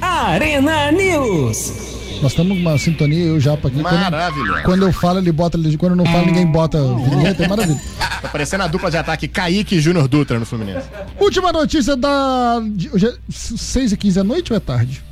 Arena 0.00 0.90
News. 0.92 1.90
Nós 2.22 2.32
estamos 2.32 2.56
numa 2.58 2.76
sintonia, 2.76 3.24
eu 3.24 3.40
já 3.40 3.54
aqui. 3.54 3.70
Quando, 3.70 3.82
Maravilhoso. 3.82 4.62
quando 4.62 4.82
eu 4.86 4.92
falo, 4.92 5.18
ele 5.20 5.32
bota. 5.32 5.58
Quando 5.78 5.92
eu 5.92 5.96
não 5.96 6.04
falo, 6.04 6.26
ninguém 6.26 6.46
bota 6.46 6.78
vinheta. 7.08 7.44
É 7.44 7.48
maravilha. 7.48 7.80
Tá 8.20 8.28
parecendo 8.28 8.62
a 8.62 8.66
dupla 8.66 8.90
de 8.90 8.98
ataque 8.98 9.26
Kaique 9.26 9.76
e 9.76 9.80
Júnior 9.80 10.06
Dutra 10.06 10.38
no 10.38 10.44
Fluminense. 10.44 10.86
Última 11.18 11.50
notícia 11.52 11.96
da. 11.96 12.60
de- 12.72 12.90
Hoje 12.92 13.06
é 13.06 13.14
6 13.30 13.92
e 13.92 13.96
15 13.96 14.20
é 14.20 14.22
noite 14.22 14.52
ou 14.52 14.56
é 14.56 14.60
tarde? 14.60 15.02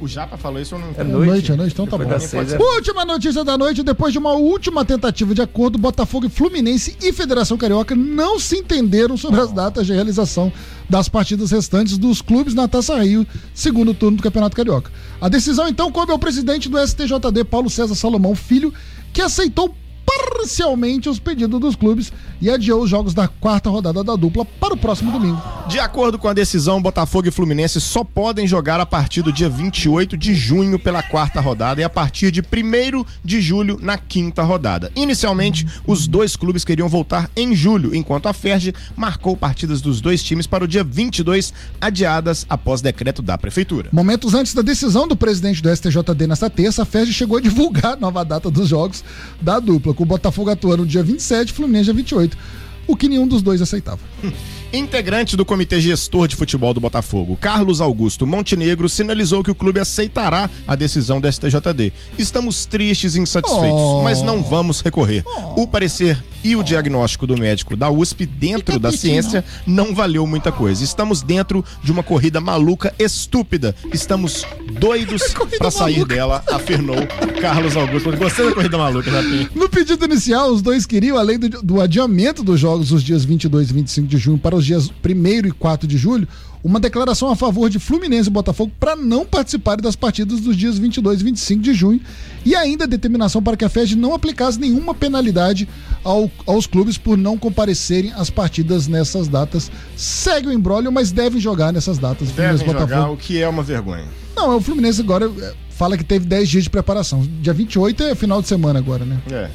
O 0.00 0.08
Japa 0.08 0.36
falou 0.36 0.60
isso 0.60 0.74
ou 0.74 0.80
não? 0.80 0.88
É 0.96 1.04
noite, 1.04 1.26
noite. 1.28 1.52
é 1.52 1.56
noite, 1.56 1.72
então 1.72 1.86
tá 1.86 1.96
Depois 1.96 2.08
bom. 2.08 2.14
das 2.14 2.22
seis, 2.30 2.52
é- 2.52 2.58
Última 2.58 3.04
notícia 3.04 3.44
da 3.44 3.58
noite, 3.58 3.82
depois 3.82 4.12
de 4.12 4.18
uma 4.18 4.32
última 4.32 4.84
tentativa 4.84 5.34
de 5.34 5.42
acordo, 5.42 5.78
Botafogo 5.78 6.26
e 6.26 6.28
Fluminense 6.28 6.96
e 7.02 7.12
Federação 7.12 7.56
Carioca 7.56 7.94
não 7.94 8.38
se 8.38 8.56
entenderam 8.58 9.16
sobre 9.16 9.40
as 9.40 9.52
datas 9.52 9.86
de 9.86 9.92
realização 9.92 10.52
das 10.88 11.08
partidas 11.08 11.50
restantes 11.50 11.98
dos 11.98 12.22
clubes 12.22 12.54
na 12.54 12.66
Taça 12.68 12.96
Rio, 13.02 13.26
segundo 13.52 13.92
turno 13.92 14.16
do 14.16 14.22
Campeonato 14.22 14.56
Carioca. 14.56 14.90
A 15.20 15.28
decisão 15.28 15.68
então 15.68 15.90
coube 15.92 16.12
ao 16.12 16.18
presidente 16.18 16.68
do 16.68 16.78
STJD, 16.78 17.44
Paulo 17.44 17.68
César 17.68 17.94
Salomão 17.94 18.34
Filho, 18.34 18.72
que 19.12 19.20
aceitou 19.20 19.74
parcialmente 20.08 21.08
os 21.08 21.18
pedidos 21.18 21.60
dos 21.60 21.76
clubes 21.76 22.12
e 22.40 22.50
adiou 22.50 22.82
os 22.82 22.88
jogos 22.88 23.12
da 23.12 23.28
quarta 23.28 23.68
rodada 23.68 24.02
da 24.02 24.16
dupla 24.16 24.44
para 24.44 24.74
o 24.74 24.76
próximo 24.76 25.12
domingo. 25.12 25.40
De 25.68 25.78
acordo 25.78 26.18
com 26.18 26.28
a 26.28 26.32
decisão, 26.32 26.80
Botafogo 26.80 27.28
e 27.28 27.30
Fluminense 27.30 27.80
só 27.80 28.02
podem 28.02 28.46
jogar 28.46 28.80
a 28.80 28.86
partir 28.86 29.20
do 29.20 29.32
dia 29.32 29.48
28 29.48 30.16
de 30.16 30.34
junho 30.34 30.78
pela 30.78 31.02
quarta 31.02 31.40
rodada 31.40 31.80
e 31.80 31.84
a 31.84 31.90
partir 31.90 32.30
de 32.30 32.40
1 32.40 33.04
de 33.22 33.40
julho 33.40 33.78
na 33.82 33.98
quinta 33.98 34.42
rodada. 34.42 34.90
Inicialmente, 34.96 35.66
os 35.86 36.06
dois 36.06 36.36
clubes 36.36 36.64
queriam 36.64 36.88
voltar 36.88 37.30
em 37.36 37.54
julho, 37.54 37.94
enquanto 37.94 38.26
a 38.26 38.32
Ferge 38.32 38.74
marcou 38.96 39.36
partidas 39.36 39.82
dos 39.82 40.00
dois 40.00 40.22
times 40.22 40.46
para 40.46 40.64
o 40.64 40.68
dia 40.68 40.82
22, 40.82 41.52
adiadas 41.80 42.46
após 42.48 42.80
decreto 42.80 43.20
da 43.20 43.36
prefeitura. 43.36 43.90
Momentos 43.92 44.34
antes 44.34 44.54
da 44.54 44.62
decisão 44.62 45.06
do 45.06 45.16
presidente 45.16 45.62
do 45.62 45.74
STJD 45.74 46.26
nesta 46.26 46.48
terça, 46.48 46.82
a 46.82 46.86
FERJ 46.86 47.12
chegou 47.12 47.36
a 47.36 47.40
divulgar 47.40 47.92
a 47.92 47.96
nova 47.96 48.24
data 48.24 48.50
dos 48.50 48.68
jogos 48.68 49.04
da 49.40 49.60
dupla, 49.60 49.92
com 49.98 50.04
o 50.04 50.06
Botafogo 50.06 50.48
atuando 50.48 50.84
no 50.84 50.88
dia 50.88 51.02
27 51.02 51.48
e 51.48 51.52
Fluminense 51.52 51.86
dia 51.86 51.94
28, 51.94 52.38
o 52.86 52.96
que 52.96 53.08
nenhum 53.08 53.26
dos 53.26 53.42
dois 53.42 53.60
aceitava. 53.60 53.98
Integrante 54.70 55.34
do 55.34 55.46
Comitê 55.46 55.80
Gestor 55.80 56.28
de 56.28 56.36
Futebol 56.36 56.74
do 56.74 56.80
Botafogo, 56.80 57.38
Carlos 57.40 57.80
Augusto 57.80 58.26
Montenegro, 58.26 58.86
sinalizou 58.86 59.42
que 59.42 59.50
o 59.50 59.54
clube 59.54 59.80
aceitará 59.80 60.50
a 60.66 60.74
decisão 60.74 61.18
da 61.18 61.32
STJD. 61.32 61.90
Estamos 62.18 62.66
tristes 62.66 63.14
e 63.14 63.20
insatisfeitos, 63.20 63.80
oh. 63.80 64.02
mas 64.02 64.20
não 64.20 64.42
vamos 64.42 64.82
recorrer. 64.82 65.22
Oh. 65.24 65.62
O 65.62 65.66
parecer 65.66 66.22
e 66.44 66.54
o 66.54 66.62
diagnóstico 66.62 67.26
do 67.26 67.36
médico 67.36 67.74
da 67.74 67.90
USP 67.90 68.26
dentro 68.26 68.78
da 68.78 68.92
ciência 68.92 69.42
não 69.66 69.94
valeu 69.94 70.26
muita 70.26 70.52
coisa. 70.52 70.84
Estamos 70.84 71.22
dentro 71.22 71.64
de 71.82 71.90
uma 71.90 72.02
corrida 72.02 72.40
maluca 72.40 72.94
estúpida. 72.98 73.74
Estamos 73.92 74.46
doidos 74.78 75.34
para 75.58 75.70
sair 75.70 76.04
dela, 76.04 76.44
afirmou 76.52 76.96
Carlos 77.40 77.74
Augusto. 77.74 78.14
Gostei 78.16 78.46
da 78.46 78.54
corrida 78.54 78.76
maluca, 78.76 79.10
Japim. 79.10 79.48
No 79.54 79.68
pedido 79.68 80.04
inicial, 80.04 80.50
os 80.50 80.60
dois 80.60 80.84
queriam, 80.84 81.16
além 81.16 81.38
do, 81.38 81.48
do 81.62 81.80
adiamento 81.80 82.44
dos 82.44 82.60
jogos 82.60 82.90
dos 82.90 83.02
dias 83.02 83.24
22 83.24 83.70
e 83.70 83.72
25 83.72 84.06
de 84.06 84.18
junho 84.18 84.38
para 84.38 84.57
os 84.58 84.66
dias 84.66 84.88
1 84.88 85.46
e 85.46 85.52
4 85.52 85.86
de 85.88 85.96
julho, 85.96 86.28
uma 86.62 86.80
declaração 86.80 87.30
a 87.30 87.36
favor 87.36 87.70
de 87.70 87.78
Fluminense 87.78 88.28
e 88.28 88.32
Botafogo 88.32 88.72
para 88.78 88.96
não 88.96 89.24
participarem 89.24 89.82
das 89.82 89.96
partidas 89.96 90.40
dos 90.40 90.56
dias 90.56 90.78
22 90.78 91.20
e 91.20 91.24
25 91.24 91.62
de 91.62 91.72
junho 91.72 92.00
e 92.44 92.54
ainda 92.54 92.86
determinação 92.86 93.42
para 93.42 93.56
que 93.56 93.64
a 93.64 93.68
FED 93.68 93.96
não 93.96 94.14
aplicasse 94.14 94.58
nenhuma 94.58 94.94
penalidade 94.94 95.68
ao, 96.02 96.30
aos 96.46 96.66
clubes 96.66 96.98
por 96.98 97.16
não 97.16 97.38
comparecerem 97.38 98.12
às 98.12 98.28
partidas 98.30 98.88
nessas 98.88 99.28
datas. 99.28 99.70
Segue 99.96 100.48
o 100.48 100.52
embrólio, 100.52 100.90
mas 100.90 101.12
devem 101.12 101.40
jogar 101.40 101.72
nessas 101.72 101.98
datas. 101.98 102.30
Devem 102.30 102.58
jogar, 102.58 102.86
Botafogo. 102.86 103.14
o 103.14 103.16
que 103.16 103.40
é 103.40 103.48
uma 103.48 103.62
vergonha. 103.62 104.06
Não, 104.36 104.56
o 104.56 104.60
Fluminense 104.60 105.00
agora 105.00 105.30
é, 105.40 105.54
fala 105.70 105.96
que 105.96 106.04
teve 106.04 106.26
10 106.26 106.48
dias 106.48 106.64
de 106.64 106.70
preparação. 106.70 107.26
Dia 107.40 107.52
28 107.52 108.02
é 108.02 108.14
final 108.14 108.42
de 108.42 108.48
semana 108.48 108.78
agora, 108.78 109.04
né? 109.04 109.20
É. 109.30 109.50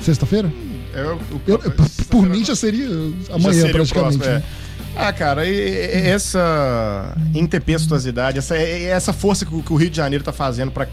Sexta-feira? 0.00 0.52
É, 0.94 1.00
eu, 1.00 1.20
eu, 1.46 1.58
por 2.08 2.28
mim 2.28 2.44
já 2.44 2.54
seria 2.54 2.86
amanhã, 3.30 3.52
já 3.52 3.52
seria 3.52 3.72
praticamente. 3.72 4.18
Próximo, 4.18 4.24
é. 4.24 4.38
né? 4.38 4.42
Ah, 4.94 5.12
cara, 5.12 5.48
essa 5.48 7.16
intempestuosidade, 7.34 8.38
essa, 8.38 8.56
essa 8.56 9.12
força 9.12 9.46
que 9.46 9.72
o 9.72 9.76
Rio 9.76 9.88
de 9.88 9.96
Janeiro 9.96 10.22
tá 10.22 10.32
fazendo 10.32 10.70
para 10.70 10.86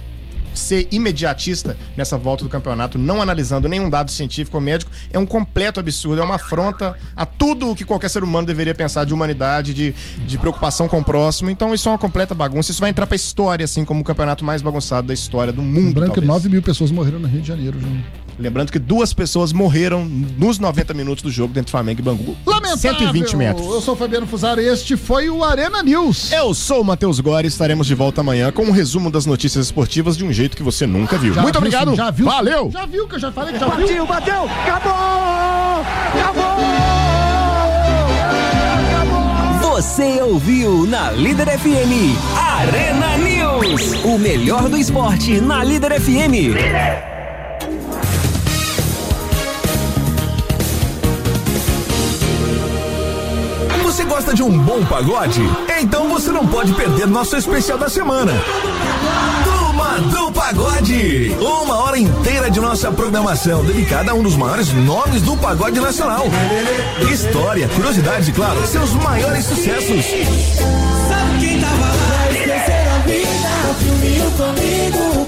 ser 0.54 0.88
imediatista 0.92 1.78
nessa 1.96 2.18
volta 2.18 2.44
do 2.44 2.50
campeonato, 2.50 2.98
não 2.98 3.22
analisando 3.22 3.68
nenhum 3.68 3.90
dado 3.90 4.10
científico 4.10 4.58
ou 4.58 4.62
médico, 4.62 4.92
é 5.12 5.20
um 5.20 5.26
completo 5.26 5.80
absurdo, 5.80 6.22
é 6.22 6.26
uma 6.26 6.36
afronta 6.36 6.96
a 7.16 7.26
tudo 7.26 7.72
o 7.72 7.76
que 7.76 7.86
qualquer 7.86 8.10
ser 8.10 8.24
humano 8.24 8.48
deveria 8.48 8.74
pensar 8.74 9.06
de 9.06 9.14
humanidade, 9.14 9.74
de, 9.74 9.94
de 10.26 10.38
preocupação 10.38 10.88
com 10.88 11.00
o 11.00 11.04
próximo. 11.04 11.50
Então 11.50 11.74
isso 11.74 11.88
é 11.88 11.92
uma 11.92 11.98
completa 11.98 12.34
bagunça. 12.34 12.72
Isso 12.72 12.82
vai 12.82 12.90
entrar 12.90 13.06
pra 13.06 13.16
história, 13.16 13.64
assim, 13.64 13.86
como 13.86 14.02
o 14.02 14.04
campeonato 14.04 14.44
mais 14.44 14.62
bagunçado 14.62 15.08
da 15.08 15.14
história 15.14 15.54
do 15.54 15.62
mundo. 15.62 16.00
Lembrando 16.00 16.14
que 16.14 16.22
9 16.22 16.50
mil 16.50 16.62
pessoas 16.62 16.92
morreram 16.92 17.20
no 17.20 17.28
Rio 17.28 17.42
de 17.42 17.48
Janeiro, 17.48 17.80
João. 17.80 18.04
Lembrando 18.40 18.72
que 18.72 18.80
duas 18.80 19.14
pessoas 19.14 19.52
morreram 19.52 20.06
nos 20.06 20.60
90 20.60 20.94
minutos 20.94 21.22
do 21.22 21.30
jogo 21.30 21.54
dentro 21.54 21.68
do 21.68 21.72
Flamengo 21.72 22.00
e 22.00 22.04
Bangu. 22.04 22.38
Lamentável. 22.46 22.78
120 22.78 23.36
metros. 23.36 23.68
Eu 23.68 23.82
sou 23.82 23.94
o 23.96 23.98
Fabiano 23.98 24.26
Fusaro 24.26 24.62
e 24.62 24.68
este 24.68 24.96
foi 24.96 25.30
o 25.30 25.44
Arena 25.44 25.84
News. 25.84 26.32
Eu 26.32 26.54
sou 26.54 26.82
o 26.82 26.86
Matheus 26.86 27.20
Gore 27.20 27.46
e 27.46 27.50
estaremos 27.50 27.86
de 27.86 27.94
volta 27.94 28.22
amanhã 28.22 28.50
com 28.50 28.64
um 28.64 28.72
resumo 28.72 29.12
das 29.12 29.26
notícias 29.26 29.66
esportivas 29.66 30.16
de 30.16 30.24
um 30.24 30.32
jeito 30.32 30.56
que 30.56 30.64
você 30.64 30.88
nunca 30.88 31.18
viu. 31.18 31.34
Já 31.34 31.42
Muito 31.42 31.56
viu, 31.56 31.68
obrigado. 31.68 31.96
Já 31.96 32.12
viu? 32.12 32.26
Valeu. 32.28 32.72
Já 32.72 32.86
viu 32.86 33.08
que 33.08 33.16
eu 33.16 33.20
já 33.20 33.32
falei 33.32 33.54
que 33.54 33.60
já 33.60 33.68
viu? 33.68 34.08
bateu, 34.08 34.44
acabou! 34.46 35.86
Acabou! 36.16 36.60
Você 39.62 40.22
ouviu 40.22 40.86
na 40.86 41.12
Líder 41.12 41.48
FM 41.58 42.18
Arena 42.38 43.18
News, 43.18 44.04
o 44.04 44.18
melhor 44.18 44.68
do 44.70 44.78
esporte 44.78 45.40
na 45.40 45.64
Líder 45.64 46.00
FM. 46.00 46.32
Líder. 46.32 47.19
Gosta 54.30 54.36
de 54.36 54.44
um 54.44 54.58
bom 54.60 54.86
pagode? 54.86 55.42
Então 55.82 56.08
você 56.10 56.32
não 56.32 56.46
pode 56.46 56.74
perder 56.74 57.08
nosso 57.08 57.36
especial 57.36 57.78
da 57.78 57.90
semana. 57.90 58.32
Turma 59.44 59.98
do 60.00 60.32
Pagode! 60.32 61.36
Uma 61.40 61.78
hora 61.78 61.98
inteira 61.98 62.50
de 62.50 62.60
nossa 62.60 62.92
programação 62.92 63.64
dedicada 63.64 64.12
a 64.12 64.14
um 64.14 64.22
dos 64.22 64.36
maiores 64.36 64.72
nomes 64.74 65.22
do 65.22 65.36
pagode 65.38 65.80
nacional. 65.80 66.26
História, 67.12 67.68
curiosidades 67.70 68.28
e, 68.28 68.32
claro, 68.32 68.66
seus 68.68 68.94
maiores 68.94 69.46
sucessos. 69.46 70.06
Sabe 70.06 71.40
quem 71.40 71.60
tava 71.60 71.86
lá? 71.86 72.32
Esqueceram 72.32 72.96
a 72.96 73.00
vida, 73.00 73.50
comigo, 74.38 75.26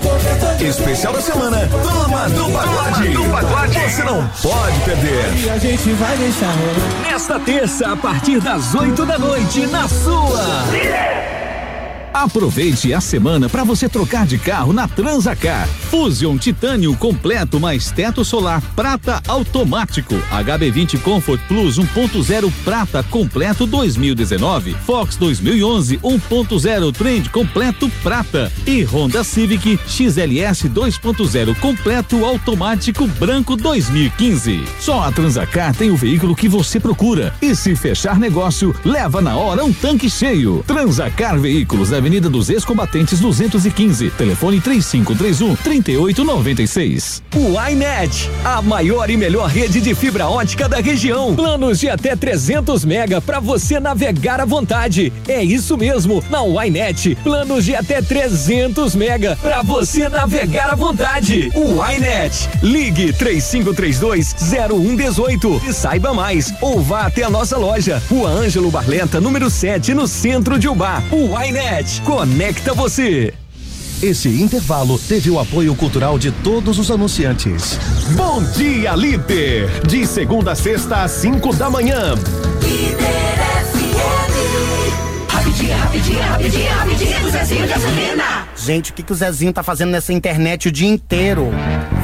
Especial 0.60 1.13
da 1.13 1.21
semana, 1.21 1.67
Turma 1.67 2.29
do 2.29 2.51
Pagode. 2.51 3.79
Você 3.79 4.03
não 4.03 4.27
pode 4.41 4.79
perder. 4.81 5.33
E 5.43 5.50
a 5.50 5.57
gente 5.57 5.93
vai 5.93 6.17
deixar 6.17 6.53
Nesta 7.03 7.39
terça, 7.39 7.91
a 7.91 7.98
partir 7.98 8.39
das 8.39 8.74
8 8.75 9.05
da 9.05 9.17
noite, 9.17 9.65
na 9.67 9.88
sua. 9.88 10.41
Aproveite 12.13 12.94
a 12.94 13.00
semana 13.00 13.48
para 13.48 13.63
você 13.63 13.88
trocar 13.88 14.25
de 14.25 14.38
carro 14.38 14.74
na 14.74 14.88
Transacar. 14.88 15.68
Fusion 15.68 16.38
Titânio 16.38 16.96
completo 16.96 17.60
mais 17.60 17.89
teto 17.89 18.25
solar 18.25 18.62
prata 18.75 19.22
automático. 19.27 20.15
HB20 20.30 21.00
Comfort 21.01 21.39
Plus 21.48 21.80
1.0 21.80 22.51
prata 22.65 23.01
completo 23.03 23.65
2019. 23.65 24.75
Fox 24.86 25.15
2011 25.15 25.98
1.0 26.00 26.94
Trend 26.94 27.30
completo 27.30 27.89
prata. 28.03 28.51
E 28.68 28.84
Honda 28.84 29.24
Civic 29.24 29.80
XLS 29.88 30.70
2.0 30.70 31.56
completo 31.60 32.25
automático 32.25 33.08
branco 33.08 33.56
2015. 33.56 34.65
Só 34.80 35.03
a 35.03 35.12
Transacar 35.12 35.74
tem 35.74 35.89
o 35.89 35.96
veículo 35.96 36.36
que 36.36 36.50
você 36.50 36.77
procura. 36.80 37.34
E 37.41 37.56
se 37.56 37.74
fechar 37.74 38.20
negócio, 38.20 38.75
leva 38.84 39.22
na 39.22 39.38
hora 39.38 39.63
um 39.63 39.72
tanque 39.72 40.10
cheio. 40.10 40.62
Transacar 40.68 41.39
Veículos 41.39 41.91
Avenida 42.01 42.31
dos 42.31 42.50
Ex-Combatentes 42.50 43.20
215. 43.20 44.10
Telefone 44.17 44.60
3531 44.60 45.55
3896. 45.55 47.22
O 47.36 47.70
iNet, 47.70 48.27
a 48.43 48.60
maior 48.60 49.08
e 49.12 49.15
melhor 49.15 49.48
rede 49.48 49.79
de 49.79 49.93
fibra 49.93 50.27
ótica 50.27 50.67
da 50.67 50.77
região. 50.77 51.36
Planos 51.36 51.79
de 51.79 51.88
até 51.89 52.15
300 52.15 52.84
mega 52.86 53.22
para 53.22 53.39
você 53.39 53.79
navegar 53.79 54.41
à 54.41 54.46
vontade. 54.46 55.13
É 55.27 55.43
isso 55.43 55.77
mesmo, 55.77 56.24
na 56.27 56.41
iNet, 56.65 57.15
planos 57.24 57.65
de 57.65 57.75
até 57.75 58.01
300 58.01 58.96
mega 58.96 59.38
para 59.39 59.62
você 59.62 60.10
navegar 60.10 60.72
à 60.72 60.75
vontade. 60.75 61.51
O 61.53 61.86
iNet, 61.88 62.50
ligue 62.63 63.13
3532 63.13 64.36
0118 64.39 65.62
e 65.67 65.72
saiba 65.72 66.15
mais 66.15 66.51
ou 66.62 66.81
vá 66.81 67.05
até 67.05 67.22
a 67.22 67.29
nossa 67.29 67.58
loja. 67.58 68.01
Rua 68.10 68.31
Ângelo 68.31 68.72
Barleta, 68.72 69.22
número 69.22 69.51
7, 69.51 69.93
no 69.93 70.08
centro 70.08 70.58
de 70.58 70.67
Ubá. 70.67 71.03
O 71.12 71.27
conecta 72.00 72.74
você. 72.74 73.33
Esse 74.01 74.29
intervalo 74.41 74.98
teve 74.98 75.29
o 75.29 75.39
apoio 75.39 75.75
cultural 75.75 76.17
de 76.17 76.31
todos 76.31 76.79
os 76.79 76.89
anunciantes. 76.89 77.77
Bom 78.15 78.43
dia, 78.43 78.95
líder! 78.95 79.69
De 79.86 80.07
segunda 80.07 80.53
a 80.53 80.55
sexta 80.55 81.03
às 81.03 81.12
5 81.12 81.53
da 81.53 81.69
manhã. 81.69 82.15
Líder 82.63 83.38
FM. 83.71 85.31
Rapidinho, 85.31 85.77
rapidinho, 85.77 86.19
rapidinho, 86.19 86.69
rapidinho 86.71 87.19
do 87.19 87.29
Zezinho 87.29 87.67
Gasolina. 87.67 88.48
Gente, 88.57 88.91
o 88.91 88.93
que, 88.93 89.03
que 89.03 89.12
o 89.12 89.15
Zezinho 89.15 89.53
tá 89.53 89.62
fazendo 89.62 89.91
nessa 89.91 90.12
internet 90.12 90.67
o 90.67 90.71
dia 90.71 90.89
inteiro? 90.89 91.51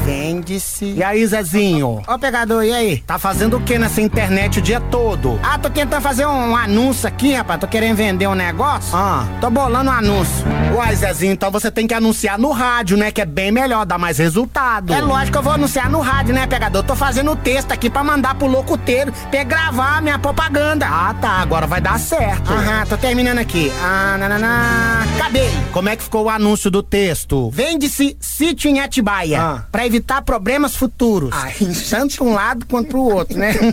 Vende-se. 0.07 0.93
E 0.93 1.03
aí, 1.03 1.27
Zezinho? 1.27 2.01
Ó, 2.07 2.17
pegador, 2.17 2.63
e 2.63 2.71
aí? 2.71 2.97
Tá 3.05 3.19
fazendo 3.19 3.57
o 3.57 3.61
que 3.61 3.77
nessa 3.77 4.01
internet 4.01 4.59
o 4.59 4.61
dia 4.61 4.79
todo? 4.79 5.37
Ah, 5.43 5.59
tô 5.59 5.69
tentando 5.69 6.01
fazer 6.01 6.25
um, 6.25 6.55
anúncio 6.55 7.09
aqui, 7.09 7.33
rapaz. 7.33 7.59
Tô 7.59 7.67
querendo 7.67 7.97
vender 7.97 8.25
um 8.25 8.33
negócio. 8.33 8.95
Ah, 8.95 9.27
tô 9.41 9.49
bolando 9.49 9.89
um 9.89 9.93
anúncio. 9.93 10.45
Uai, 10.77 10.95
Zezinho, 10.95 11.33
então 11.33 11.49
você 11.49 11.71
tem 11.71 11.87
que 11.87 11.93
anunciar 11.95 12.37
no 12.37 12.51
rádio, 12.51 12.97
né? 12.97 13.09
Que 13.09 13.21
é 13.21 13.25
bem 13.25 13.51
melhor, 13.51 13.83
dá 13.83 13.97
mais 13.97 14.19
resultado. 14.19 14.93
É 14.93 15.01
lógico 15.01 15.31
que 15.31 15.37
eu 15.39 15.41
vou 15.41 15.53
anunciar 15.53 15.89
no 15.89 15.99
rádio, 16.01 16.35
né, 16.35 16.45
pegador? 16.45 16.83
Tô 16.83 16.95
fazendo 16.95 17.31
o 17.31 17.35
texto 17.35 17.71
aqui 17.71 17.89
pra 17.89 18.03
mandar 18.03 18.35
pro 18.35 18.45
locuteiro 18.45 19.11
pra 19.31 19.43
gravar 19.43 19.97
a 19.97 20.01
minha 20.01 20.19
propaganda. 20.19 20.85
Ah, 20.87 21.15
tá. 21.19 21.31
Agora 21.31 21.65
vai 21.65 21.81
dar 21.81 21.99
certo. 21.99 22.53
Aham, 22.53 22.85
tô 22.85 22.95
terminando 22.95 23.39
aqui. 23.39 23.71
Ah, 23.81 24.17
nananá. 24.19 25.03
Cadê? 25.17 25.49
Como 25.71 25.89
é 25.89 25.95
que 25.95 26.03
ficou 26.03 26.25
o 26.25 26.29
anúncio 26.29 26.69
do 26.69 26.83
texto? 26.83 27.49
Vende-se 27.49 28.15
sítio 28.19 28.69
em 28.69 28.79
Atibaia. 28.79 29.41
Ah. 29.41 29.63
Pra 29.71 29.83
evitar 29.83 30.21
problemas 30.21 30.75
futuros. 30.75 31.31
Ai. 31.33 31.55
Tanto 31.89 32.23
um 32.23 32.35
lado 32.35 32.67
quanto 32.67 32.89
pro 32.89 33.01
outro, 33.01 33.35
né? 33.35 33.55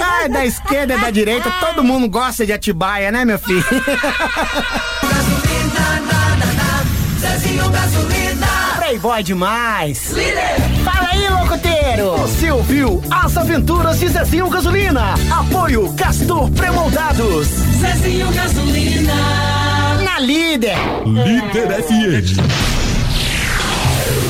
Ai, 0.00 0.28
da 0.28 0.44
esquerda 0.44 0.96
e 0.96 1.00
da 1.00 1.10
direita, 1.10 1.50
todo 1.60 1.84
mundo 1.84 2.08
gosta 2.08 2.44
de 2.44 2.52
Atibaia, 2.52 3.12
né, 3.12 3.24
meu 3.24 3.38
filho? 3.38 3.64
Playboy 8.78 9.22
demais. 9.22 10.12
Fala 10.84 11.08
aí, 11.12 11.28
locuteiro. 11.28 12.16
Você 12.18 12.50
ouviu 12.50 13.02
As 13.10 13.36
Aventuras 13.36 14.00
de 14.00 14.08
Zezinho 14.08 14.48
Gasolina. 14.48 15.14
Apoio 15.30 15.92
Castor 15.94 16.50
Premoldados. 16.50 17.46
Zezinho 17.78 18.30
Gasolina. 18.32 19.14
Na 20.02 20.18
líder. 20.18 20.76
Líder 21.06 21.82
FM. 21.82 22.38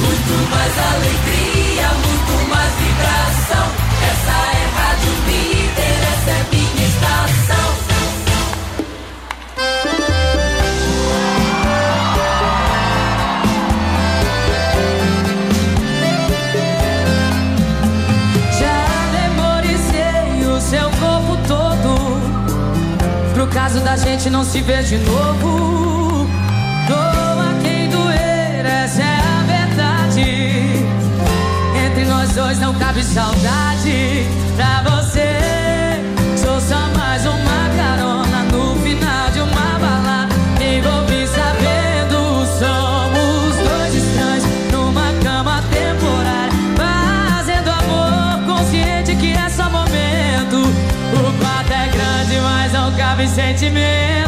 Muito 0.00 0.50
mais 0.50 0.78
alegria, 0.78 1.88
muito 2.04 2.48
mais 2.48 2.72
vibração. 2.74 3.87
caso 23.68 23.80
da 23.80 23.96
gente 23.96 24.30
não 24.30 24.42
se 24.42 24.62
ver 24.62 24.82
de 24.82 24.96
novo, 24.96 26.26
doa 26.88 27.54
quem 27.62 27.90
doer, 27.90 28.64
essa 28.64 29.02
é 29.02 29.18
a 29.18 29.42
verdade. 29.66 30.86
Entre 31.86 32.06
nós 32.06 32.32
dois 32.34 32.58
não 32.60 32.72
cabe 32.72 33.04
saudade 33.04 34.26
pra 34.56 34.82
você. 34.84 34.97
sabe 53.18 53.26
sentimento? 53.26 54.27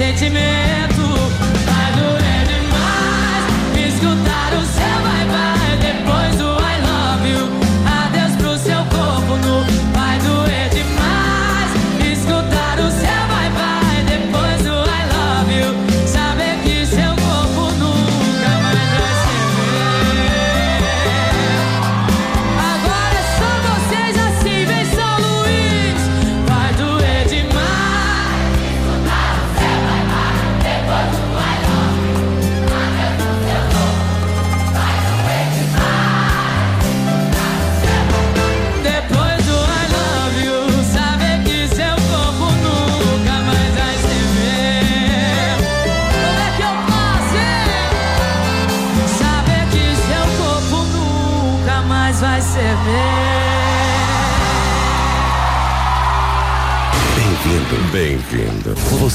sentimento 0.00 0.89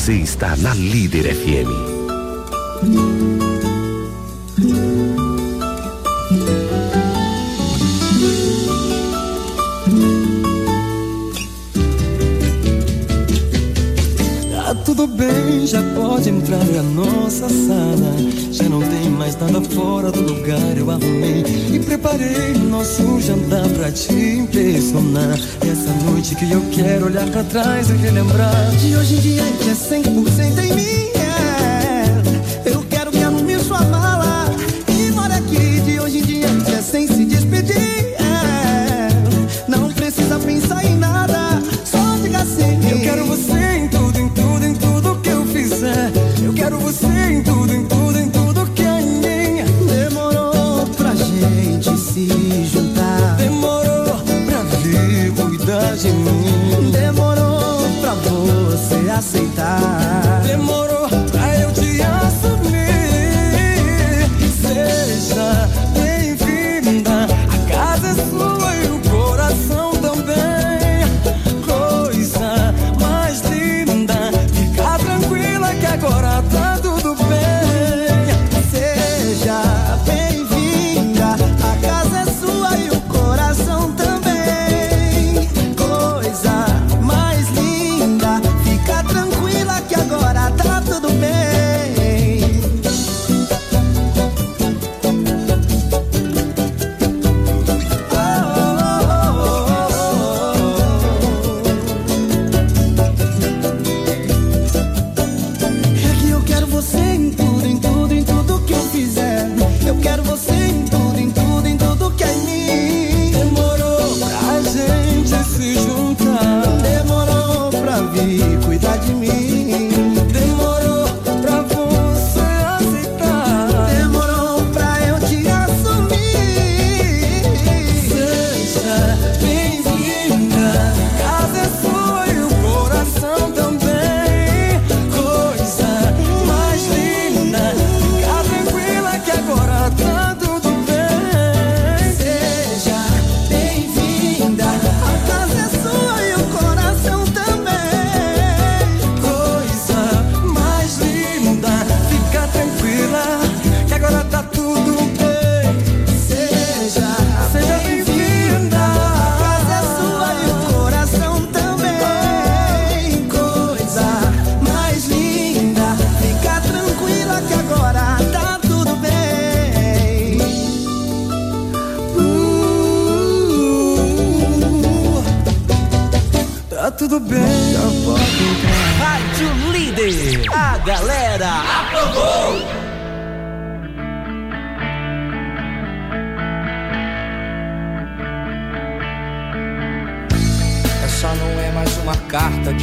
Você 0.05 0.17
está 0.17 0.55
na 0.57 0.71
Líder 0.75 1.33
FM. 1.33 1.67
Tá 14.51 14.69
ah, 14.69 14.75
tudo 14.85 15.07
bem, 15.07 15.65
já 15.65 15.81
pode 15.95 16.29
entrar 16.29 16.63
na 16.65 16.83
nossa 16.83 17.49
sala. 17.49 18.15
Já 18.51 18.69
não 18.69 18.81
tem 18.81 18.94
mas 19.25 19.35
nada 19.37 19.59
fora 19.59 20.11
do 20.11 20.21
lugar 20.21 20.77
eu 20.77 20.91
arrumei. 20.91 21.43
E 21.73 21.79
preparei 21.79 22.53
o 22.53 22.59
nosso 22.59 23.19
jantar 23.19 23.67
pra 23.69 23.91
te 23.91 24.13
impressionar. 24.13 25.33
Essa 25.61 25.91
noite 26.11 26.35
que 26.35 26.51
eu 26.51 26.61
quero 26.71 27.07
olhar 27.07 27.27
pra 27.31 27.43
trás 27.43 27.89
e 27.89 27.93
relembrar. 27.93 28.69
De 28.75 28.95
hoje 28.95 29.15
em 29.15 29.19
diante 29.19 29.69
é 29.69 29.73
100% 29.73 30.59
em 30.63 30.75
mim. 30.75 31.14
aceitar. 59.17 60.41
Demorou 60.43 60.94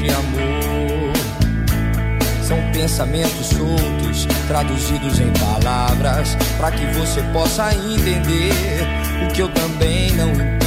de 0.03 0.11
amor. 0.11 1.13
São 2.43 2.59
pensamentos 2.73 3.47
soltos, 3.47 4.27
traduzidos 4.49 5.21
em 5.21 5.33
palavras, 5.35 6.37
para 6.59 6.73
que 6.73 6.85
você 6.99 7.23
possa 7.33 7.73
entender 7.75 8.53
o 9.25 9.33
que 9.33 9.41
eu 9.41 9.49
também 9.51 10.13
não 10.13 10.31
entendo 10.33 10.62